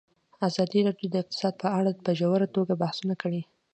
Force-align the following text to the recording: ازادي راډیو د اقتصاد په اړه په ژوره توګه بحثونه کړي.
ازادي 0.47 0.79
راډیو 0.87 1.11
د 1.11 1.15
اقتصاد 1.21 1.53
په 1.63 1.67
اړه 1.77 1.91
په 2.05 2.11
ژوره 2.19 2.47
توګه 2.55 2.73
بحثونه 2.81 3.15
کړي. 3.21 3.41